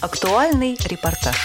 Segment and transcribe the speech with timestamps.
[0.00, 1.36] Актуальный репортаж.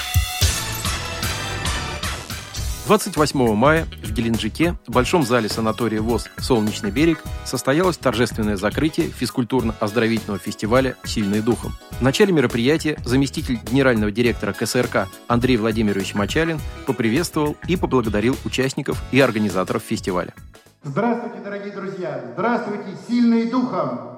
[2.86, 10.40] 28 мая в Геленджике, в Большом зале санатория ВОЗ «Солнечный берег» состоялось торжественное закрытие физкультурно-оздоровительного
[10.40, 11.74] фестиваля «Сильный духом».
[12.00, 19.20] В начале мероприятия заместитель генерального директора КСРК Андрей Владимирович Мачалин поприветствовал и поблагодарил участников и
[19.20, 20.34] организаторов фестиваля.
[20.82, 22.24] Здравствуйте, дорогие друзья!
[22.36, 24.16] Здравствуйте, сильные духом!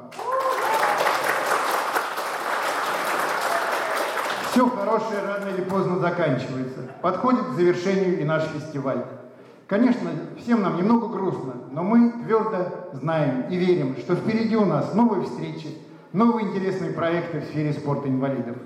[4.58, 6.80] Все хорошее рано или поздно заканчивается.
[7.04, 9.06] Подходит к завершению и наш фестиваль.
[9.68, 14.96] Конечно, всем нам немного грустно, но мы твердо знаем и верим, что впереди у нас
[14.96, 15.78] новые встречи,
[16.12, 18.58] новые интересные проекты в сфере спорта инвалидов.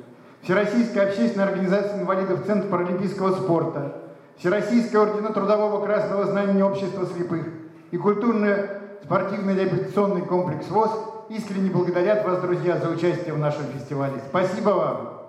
[0.44, 3.98] Всероссийская общественная организация инвалидов Центр паралимпийского спорта,
[4.38, 7.48] Всероссийская ордена Трудового Красного Знамени Общества слепых
[7.92, 10.92] и культурно-спортивный реабилитационный комплекс ВОЗ
[11.28, 14.22] искренне благодарят вас, друзья, за участие в нашем фестивале.
[14.30, 15.21] Спасибо вам!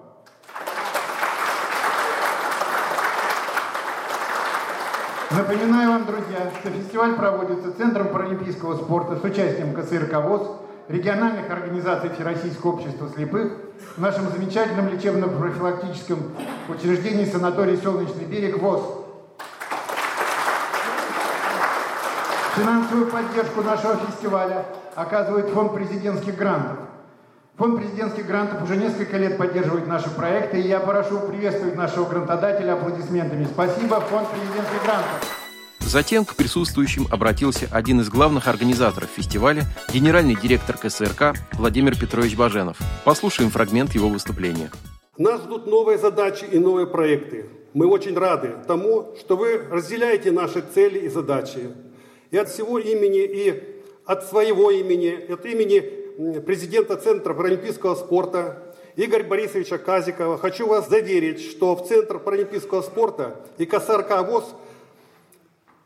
[5.35, 10.43] Напоминаю вам, друзья, что фестиваль проводится Центром паралимпийского спорта с участием КСРК ВОЗ,
[10.89, 13.53] региональных организаций Всероссийского общества слепых,
[13.97, 16.19] в нашем замечательном лечебно-профилактическом
[16.69, 18.83] учреждении санаторий «Солнечный берег» ВОЗ.
[22.57, 26.77] Финансовую поддержку нашего фестиваля оказывает Фонд президентских грантов.
[27.59, 32.73] Фонд президентских грантов уже несколько лет поддерживает наши проекты, и я прошу приветствовать нашего грантодателя
[32.73, 33.45] аплодисментами.
[33.45, 35.39] Спасибо, Фонд президентских грантов.
[35.81, 42.79] Затем к присутствующим обратился один из главных организаторов фестиваля, генеральный директор КСРК Владимир Петрович Баженов.
[43.05, 44.71] Послушаем фрагмент его выступления.
[45.19, 47.51] Нас ждут новые задачи и новые проекты.
[47.75, 51.71] Мы очень рады тому, что вы разделяете наши цели и задачи.
[52.31, 56.02] И от всего имени, и от своего имени, от имени
[56.45, 58.63] президента Центра паралимпийского спорта
[58.97, 60.37] Игоря Борисовича Казикова.
[60.37, 64.45] Хочу вас заверить, что в Центр паралимпийского спорта и КСРК ВОЗ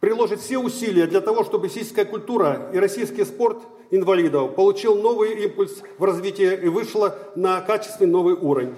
[0.00, 3.58] приложит все усилия для того, чтобы физическая культура и российский спорт
[3.90, 8.74] инвалидов получил новый импульс в развитии и вышла на качественный новый уровень.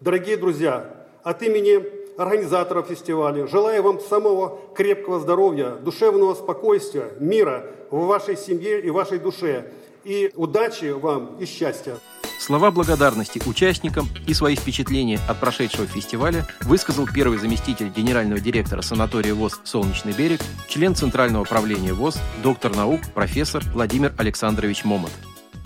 [0.00, 1.84] Дорогие друзья, от имени
[2.16, 9.18] организаторов фестиваля желаю вам самого крепкого здоровья, душевного спокойствия, мира в вашей семье и вашей
[9.18, 9.70] душе–
[10.08, 11.96] и удачи вам и счастья.
[12.40, 19.34] Слова благодарности участникам и свои впечатления от прошедшего фестиваля высказал первый заместитель генерального директора санатория
[19.34, 25.10] ВОЗ «Солнечный берег», член Центрального управления ВОЗ, доктор наук, профессор Владимир Александрович Момот.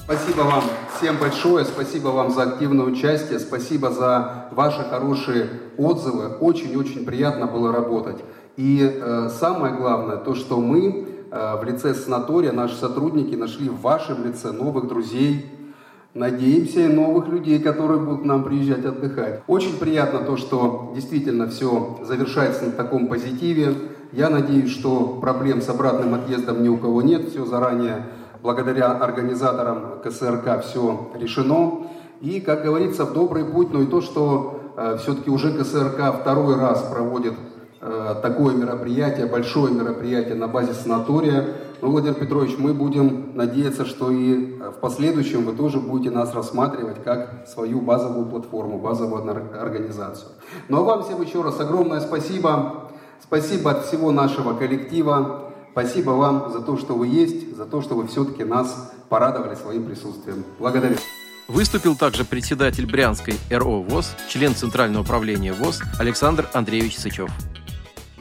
[0.04, 0.64] Спасибо вам
[0.98, 6.36] всем большое, спасибо вам за активное участие, спасибо за ваши хорошие отзывы.
[6.38, 8.16] Очень-очень приятно было работать.
[8.56, 14.24] И э, самое главное, то, что мы в лице санатория наши сотрудники нашли в вашем
[14.26, 15.50] лице новых друзей,
[16.14, 19.42] Надеемся и новых людей, которые будут к нам приезжать отдыхать.
[19.46, 23.74] Очень приятно то, что действительно все завершается на таком позитиве.
[24.12, 27.30] Я надеюсь, что проблем с обратным отъездом ни у кого нет.
[27.30, 28.08] Все заранее,
[28.42, 31.86] благодаря организаторам КСРК, все решено.
[32.20, 36.56] И, как говорится, в добрый путь, но и то, что э, все-таки уже КСРК второй
[36.56, 37.51] раз проводит Э,
[37.82, 41.56] такое мероприятие, большое мероприятие на базе санатория.
[41.80, 47.02] Ну, Владимир Петрович, мы будем надеяться, что и в последующем вы тоже будете нас рассматривать
[47.02, 49.28] как свою базовую платформу, базовую
[49.60, 50.28] организацию.
[50.68, 52.92] Ну а вам всем еще раз огромное спасибо.
[53.20, 55.50] Спасибо от всего нашего коллектива.
[55.72, 59.86] Спасибо вам за то, что вы есть, за то, что вы все-таки нас порадовали своим
[59.86, 60.44] присутствием.
[60.60, 60.96] Благодарю.
[61.48, 67.30] Выступил также председатель Брянской РО ВОЗ, член Центрального управления ВОЗ Александр Андреевич Сычев.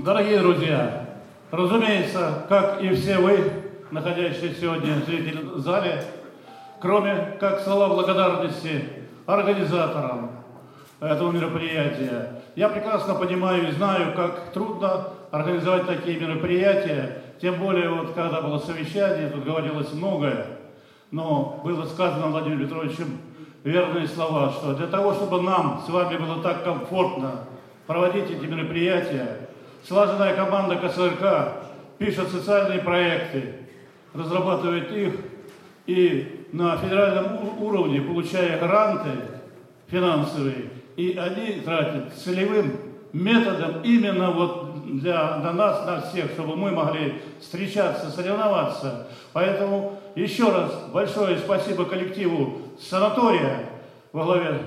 [0.04, 1.06] Дорогие друзья,
[1.52, 3.38] разумеется, как и все вы,
[3.92, 6.04] находящиеся сегодня в зале,
[6.80, 8.84] кроме как слова благодарности
[9.28, 10.32] организаторам
[11.00, 18.14] этого мероприятия, я прекрасно понимаю и знаю, как трудно организовать такие мероприятия, тем более вот
[18.14, 20.48] когда было совещание, тут говорилось многое,
[21.12, 23.20] но было сказано Владимиром Петровичем
[23.64, 27.42] верные слова, что для того, чтобы нам с вами было так комфортно
[27.86, 29.51] проводить эти мероприятия,
[29.84, 31.64] Слаженная команда КСРК
[31.98, 33.56] пишет социальные проекты,
[34.14, 35.14] разрабатывает их
[35.88, 39.10] и на федеральном уровне, получая гранты
[39.88, 42.74] финансовые, и они тратят целевым
[43.14, 49.08] методом именно вот для, для нас, на всех, чтобы мы могли встречаться, соревноваться.
[49.34, 53.70] Поэтому еще раз большое спасибо коллективу санатория
[54.12, 54.62] во главе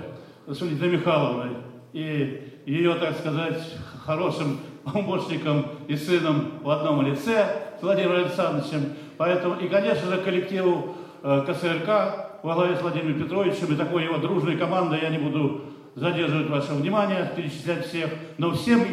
[0.47, 1.57] с Лидией Михайловной
[1.93, 3.63] и ее, так сказать,
[4.05, 8.93] хорошим помощником и сыном в одном лице, с Владимиром Александровичем.
[9.17, 14.19] Поэтому, и, конечно же, коллективу э, КСРК во главе с Владимиром Петровичем и такой его
[14.19, 15.63] дружной командой я не буду
[15.95, 18.85] задерживать ваше внимание, перечислять всех, но всем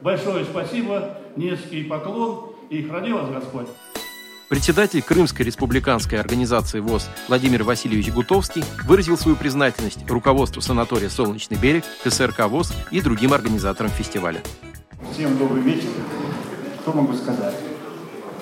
[0.00, 3.66] большое спасибо, низкий поклон и храни вас Господь.
[4.48, 11.84] Председатель Крымской республиканской организации ВОЗ Владимир Васильевич Гутовский выразил свою признательность руководству санатория «Солнечный берег»,
[12.04, 14.40] КСРК ВОЗ и другим организаторам фестиваля.
[15.14, 15.90] Всем добрый вечер.
[16.82, 17.54] Что могу сказать?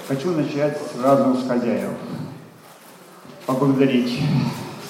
[0.09, 1.91] Хочу начать сразу с хозяев.
[3.45, 4.23] Поблагодарить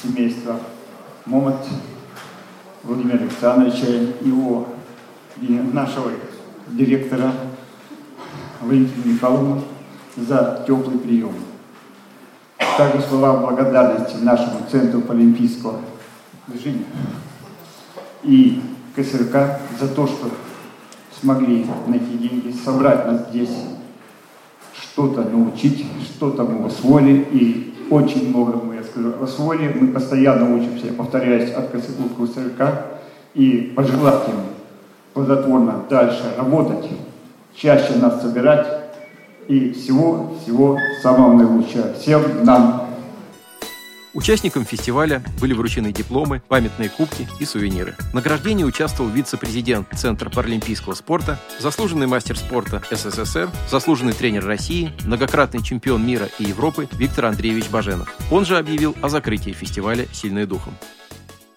[0.00, 0.60] семейство
[1.26, 1.56] Момот
[2.84, 4.68] Владимира Александровича, его
[5.40, 6.12] и нашего
[6.68, 7.32] директора
[8.60, 9.64] Валентину Михайловну
[10.16, 11.34] за теплый прием.
[12.78, 15.80] Также слова благодарности нашему Центру Паралимпийского
[16.46, 16.84] движения
[18.22, 18.62] и
[18.94, 20.30] КСРК за то, что
[21.22, 23.54] смогли найти деньги, собрать нас здесь,
[24.74, 29.72] что-то научить, что-то мы освоили, и очень много мы, я скажу, освоили.
[29.80, 32.86] Мы постоянно учимся, я повторяюсь, от КСРК,
[33.34, 34.34] и пожелать им
[35.14, 36.90] плодотворно дальше работать,
[37.54, 38.66] чаще нас собирать,
[39.46, 42.81] и всего-всего самого наилучшего всем нам.
[44.14, 47.96] Участникам фестиваля были вручены дипломы, памятные кубки и сувениры.
[48.10, 55.62] В награждении участвовал вице-президент Центра паралимпийского спорта, заслуженный мастер спорта СССР, заслуженный тренер России, многократный
[55.62, 58.14] чемпион мира и Европы Виктор Андреевич Баженов.
[58.30, 60.74] Он же объявил о закрытии фестиваля «Сильные духом».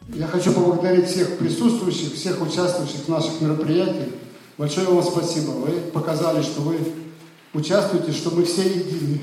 [0.08, 4.10] Я хочу поблагодарить всех присутствующих, всех участвующих в наших мероприятиях.
[4.58, 5.52] Большое вам спасибо.
[5.52, 6.78] Вы показали, что вы
[7.54, 9.20] участвуйте, что мы все едины.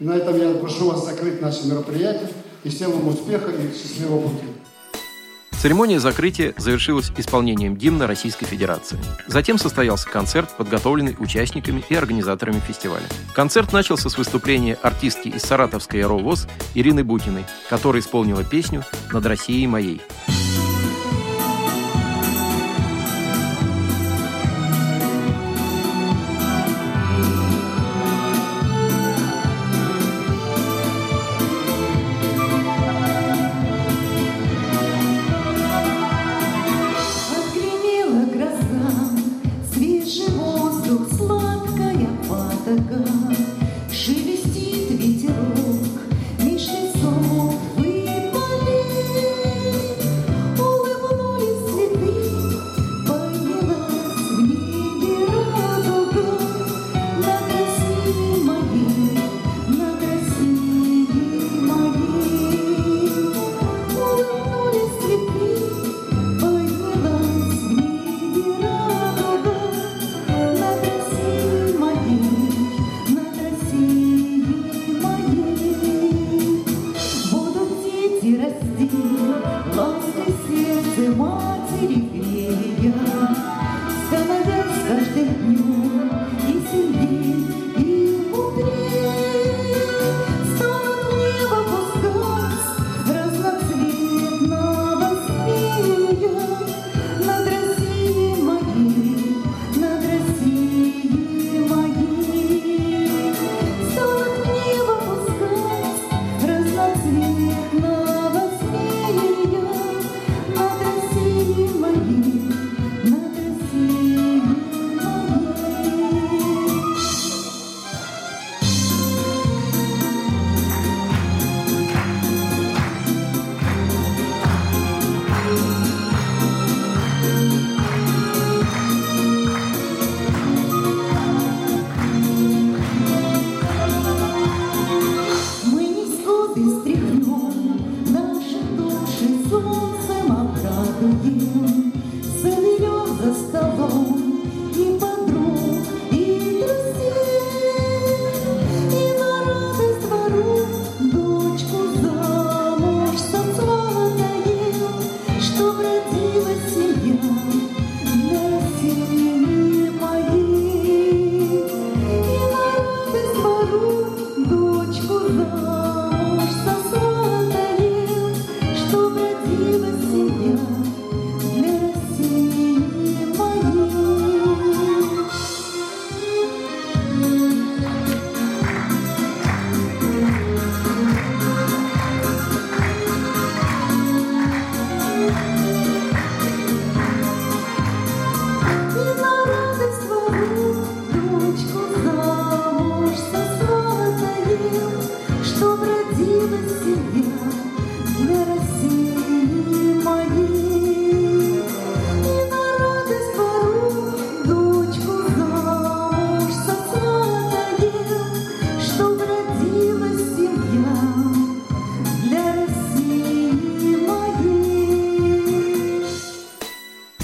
[0.00, 2.28] И на этом я прошу вас закрыть наше мероприятие
[2.62, 4.46] и всем вам успеха и счастливого пути.
[5.60, 8.96] Церемония закрытия завершилась исполнением гимна Российской Федерации.
[9.26, 13.06] Затем состоялся концерт, подготовленный участниками и организаторами фестиваля.
[13.34, 19.66] Концерт начался с выступления артистки из Саратовской РОВОЗ Ирины Бутиной, которая исполнила песню «Над Россией
[19.66, 20.00] моей».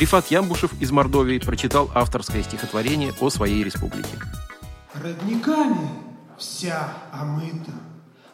[0.05, 4.19] Рифат Ямбушев из Мордовии прочитал авторское стихотворение о своей республике.
[5.03, 5.89] Родниками
[6.37, 7.73] вся омыта,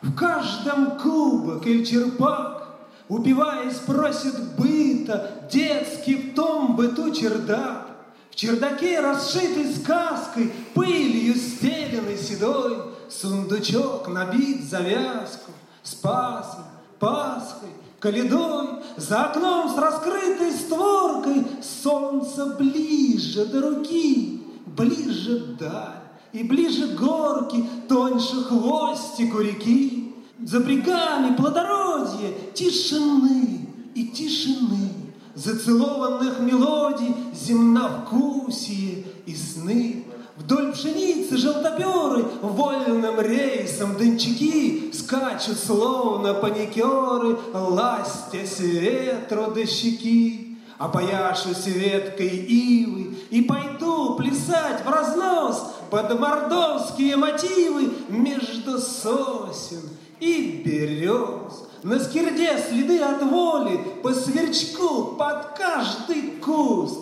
[0.03, 7.87] в каждом кубок или черпак, Упиваясь, просит быта, детский в том быту чердак.
[8.33, 15.53] В чердаке, расшитый сказкой, пылью стеленный седой, Сундучок набит завязку,
[15.85, 16.65] с пасмой,
[16.99, 21.47] Пасхой, Каледой, за окном с раскрытой створкой
[21.83, 26.01] Солнце ближе до руки, ближе даль,
[26.33, 30.15] И ближе горки, тоньше хвостику реки.
[30.43, 34.89] За брегами плодородие, тишины и тишины,
[35.35, 40.07] Зацелованных мелодий, земновкусие и сны.
[40.37, 50.59] Вдоль пшеницы желтоберы вольным рейсом дончаки Скачут словно паникеры, ластясь ветру до щеки.
[50.79, 61.67] Опояшусь веткой ивы и пойду плясать в разнос Под мордовские мотивы между сосен и берез.
[61.83, 66.99] На скирде следы от воли, по сверчку под каждый куст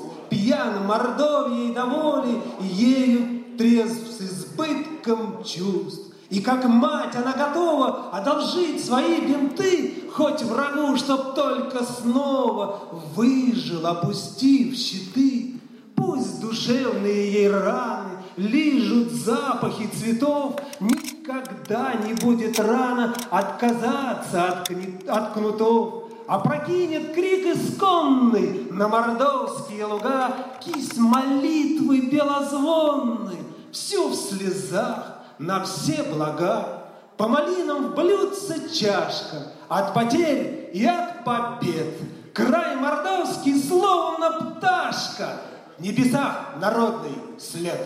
[0.49, 6.15] пьян Мордовьей до воли, ею трезв с избытком чувств.
[6.31, 12.81] И как мать она готова одолжить свои бинты Хоть врагу, чтоб только снова
[13.15, 15.55] выжил, опустив щиты.
[15.95, 24.71] Пусть душевные ей раны лижут запахи цветов, Никогда не будет рано отказаться от,
[25.09, 25.98] от кнутов.
[26.29, 30.31] Опрокинет крик исконный на мордовские луга,
[30.61, 33.39] Кисть молитвы белозвонной,
[33.73, 36.85] всю в слезах, на все блага.
[37.17, 41.95] По малинам в чашка, от потерь и от побед.
[42.35, 45.41] Край мордовский, словно пташка,
[45.79, 47.81] в небесах народный след.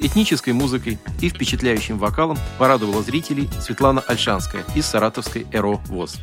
[0.00, 6.18] Этнической музыкой и впечатляющим вокалом порадовала зрителей Светлана Альшанская из саратовской «Эро ВОЗ».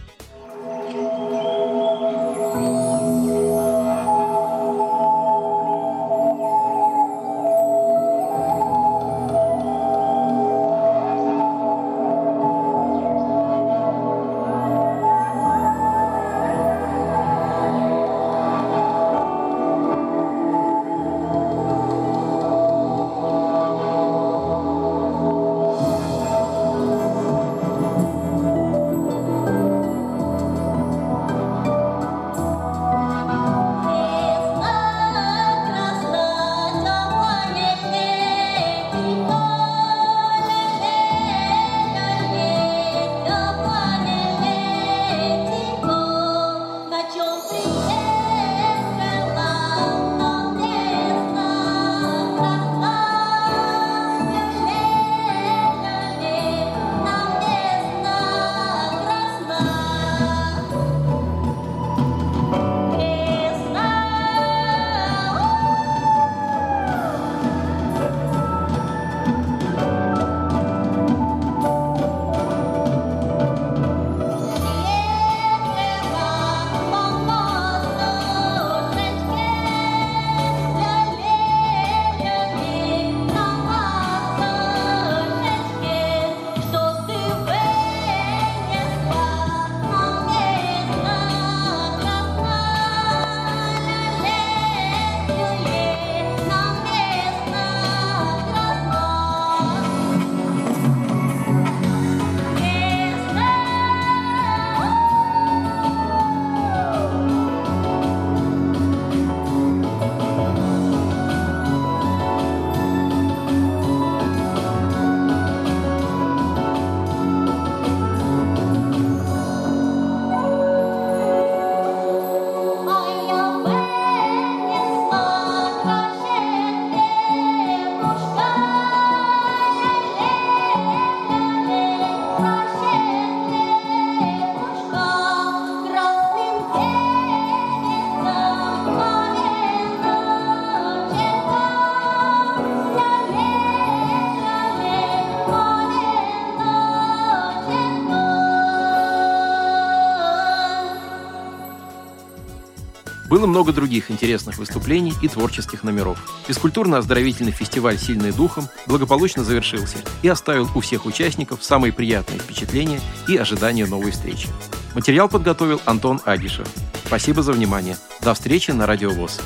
[153.36, 156.18] Было много других интересных выступлений и творческих номеров.
[156.48, 163.36] Физкультурно-оздоровительный фестиваль «Сильный духом» благополучно завершился и оставил у всех участников самые приятные впечатления и
[163.36, 164.48] ожидания новой встречи.
[164.96, 166.70] Материал подготовил Антон Агишев.
[167.06, 167.98] Спасибо за внимание.
[168.22, 169.42] До встречи на Радио ВОЗ.